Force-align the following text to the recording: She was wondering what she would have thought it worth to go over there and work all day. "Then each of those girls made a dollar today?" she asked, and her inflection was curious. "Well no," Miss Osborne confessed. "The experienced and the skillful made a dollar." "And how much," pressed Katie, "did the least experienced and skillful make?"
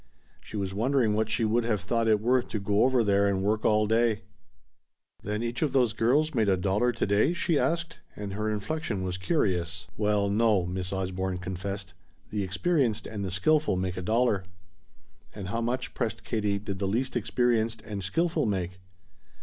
She 0.41 0.57
was 0.57 0.73
wondering 0.73 1.13
what 1.13 1.29
she 1.29 1.45
would 1.45 1.63
have 1.63 1.79
thought 1.79 2.07
it 2.07 2.19
worth 2.19 2.47
to 2.47 2.59
go 2.59 2.85
over 2.85 3.03
there 3.03 3.27
and 3.27 3.43
work 3.43 3.63
all 3.63 3.85
day. 3.85 4.23
"Then 5.21 5.43
each 5.43 5.61
of 5.61 5.73
those 5.73 5.93
girls 5.93 6.33
made 6.33 6.49
a 6.49 6.57
dollar 6.57 6.91
today?" 6.91 7.33
she 7.33 7.59
asked, 7.59 7.99
and 8.15 8.33
her 8.33 8.49
inflection 8.49 9.03
was 9.03 9.19
curious. 9.19 9.85
"Well 9.97 10.27
no," 10.27 10.65
Miss 10.65 10.91
Osborne 10.91 11.37
confessed. 11.37 11.93
"The 12.31 12.41
experienced 12.41 13.05
and 13.05 13.23
the 13.23 13.29
skillful 13.29 13.77
made 13.77 13.95
a 13.95 14.01
dollar." 14.01 14.43
"And 15.35 15.49
how 15.49 15.61
much," 15.61 15.93
pressed 15.93 16.23
Katie, 16.23 16.57
"did 16.57 16.79
the 16.79 16.87
least 16.87 17.15
experienced 17.15 17.83
and 17.85 18.03
skillful 18.03 18.47
make?" 18.47 18.79